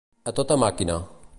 A 0.31 0.33
tota 0.39 0.57
màquina. 0.63 0.97